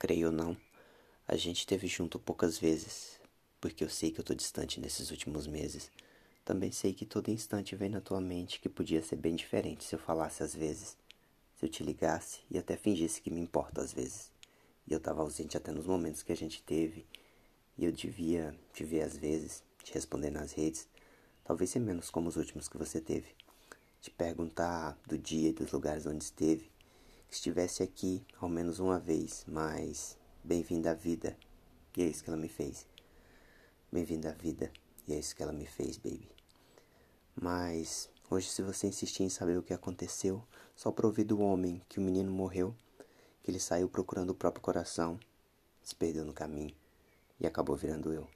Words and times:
creio 0.00 0.28
ou 0.28 0.32
não, 0.32 0.56
a 1.28 1.36
gente 1.36 1.58
esteve 1.58 1.86
junto 1.86 2.18
poucas 2.18 2.58
vezes, 2.58 3.20
porque 3.60 3.84
eu 3.84 3.90
sei 3.90 4.10
que 4.10 4.18
eu 4.18 4.24
tô 4.24 4.34
distante 4.34 4.80
nesses 4.80 5.10
últimos 5.10 5.46
meses. 5.46 5.92
Também 6.42 6.72
sei 6.72 6.94
que 6.94 7.04
todo 7.04 7.30
instante 7.30 7.76
vem 7.76 7.90
na 7.90 8.00
tua 8.00 8.18
mente 8.18 8.60
que 8.60 8.68
podia 8.68 9.02
ser 9.02 9.16
bem 9.16 9.36
diferente 9.36 9.84
se 9.84 9.94
eu 9.94 9.98
falasse 9.98 10.42
às 10.42 10.54
vezes, 10.54 10.96
se 11.54 11.66
eu 11.66 11.68
te 11.68 11.84
ligasse 11.84 12.40
e 12.50 12.56
até 12.56 12.78
fingisse 12.78 13.20
que 13.20 13.30
me 13.30 13.42
importa 13.42 13.82
às 13.82 13.92
vezes. 13.92 14.32
E 14.88 14.92
eu 14.94 14.98
tava 14.98 15.20
ausente 15.20 15.58
até 15.58 15.70
nos 15.70 15.86
momentos 15.86 16.22
que 16.22 16.32
a 16.32 16.36
gente 16.36 16.62
teve, 16.62 17.04
e 17.76 17.84
eu 17.84 17.92
devia 17.92 18.56
te 18.72 18.84
ver 18.84 19.02
às 19.02 19.18
vezes, 19.18 19.62
te 19.84 19.92
responder 19.92 20.30
nas 20.30 20.52
redes, 20.52 20.88
talvez 21.44 21.68
ser 21.68 21.80
menos 21.80 22.08
como 22.08 22.26
os 22.26 22.36
últimos 22.36 22.70
que 22.70 22.78
você 22.78 23.02
teve. 23.02 23.28
Te 24.00 24.10
perguntar 24.10 24.98
do 25.06 25.18
dia 25.18 25.50
e 25.50 25.52
dos 25.52 25.70
lugares 25.72 26.06
onde 26.06 26.24
esteve, 26.24 26.70
estivesse 27.30 27.82
aqui 27.82 28.26
ao 28.40 28.48
menos 28.48 28.80
uma 28.80 28.98
vez, 28.98 29.44
mas 29.46 30.18
bem-vinda 30.42 30.90
à 30.90 30.94
vida. 30.94 31.36
E 31.96 32.02
é 32.02 32.06
isso 32.06 32.24
que 32.24 32.30
ela 32.30 32.36
me 32.36 32.48
fez. 32.48 32.86
Bem-vinda 33.90 34.30
à 34.30 34.32
vida. 34.32 34.72
E 35.06 35.14
é 35.14 35.18
isso 35.18 35.34
que 35.34 35.42
ela 35.42 35.52
me 35.52 35.66
fez, 35.66 35.96
baby. 35.96 36.28
Mas 37.34 38.10
hoje, 38.28 38.48
se 38.48 38.62
você 38.62 38.88
insistir 38.88 39.22
em 39.22 39.28
saber 39.28 39.56
o 39.56 39.62
que 39.62 39.72
aconteceu, 39.72 40.42
só 40.74 40.90
para 40.90 41.06
ouvir 41.06 41.24
do 41.24 41.40
homem 41.40 41.80
que 41.88 41.98
o 41.98 42.02
menino 42.02 42.32
morreu, 42.32 42.74
que 43.42 43.50
ele 43.50 43.60
saiu 43.60 43.88
procurando 43.88 44.30
o 44.30 44.34
próprio 44.34 44.62
coração, 44.62 45.18
se 45.82 45.94
perdeu 45.94 46.24
no 46.24 46.32
caminho 46.32 46.74
e 47.38 47.46
acabou 47.46 47.76
virando 47.76 48.12
eu. 48.12 48.28